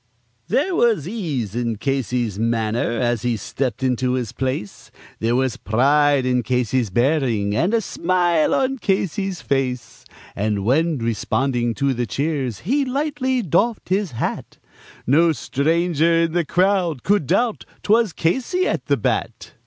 [0.47, 4.89] There was ease in Casey's manner as he stepped into his place,
[5.19, 10.03] There was pride in Casey's bearing, and a smile on Casey's face;
[10.35, 14.57] And when, responding to the cheers, he lightly doffed his hat,
[15.05, 19.53] No stranger in the crowd could doubt 'twas Casey at the bat.